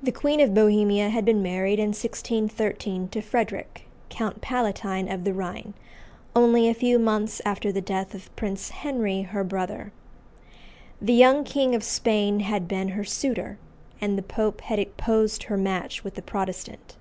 The 0.00 0.12
Queen 0.12 0.38
of 0.38 0.54
Bohemia 0.54 1.08
had 1.08 1.24
been 1.24 1.42
married 1.42 1.80
in 1.80 1.88
1613 1.88 3.08
to 3.08 3.20
Frederic, 3.20 3.88
Count 4.08 4.40
Palatine 4.40 5.10
of 5.10 5.24
the 5.24 5.32
Rhine, 5.34 5.74
only 6.36 6.68
a 6.68 6.74
few 6.74 7.00
months 7.00 7.42
after 7.44 7.72
the 7.72 7.80
death 7.80 8.14
of 8.14 8.30
Prince 8.36 8.68
Henry 8.68 9.22
her 9.22 9.42
brother. 9.42 9.90
The 11.02 11.12
young 11.12 11.42
King 11.42 11.74
of 11.74 11.82
Spain 11.82 12.38
had 12.38 12.68
been 12.68 12.90
her 12.90 13.02
suitor, 13.02 13.58
and 14.00 14.16
the 14.16 14.22
Pope 14.22 14.60
had 14.60 14.78
opposed 14.78 15.42
her 15.50 15.56
match 15.56 16.04
with 16.04 16.16
a 16.16 16.22
Protestant. 16.22 16.94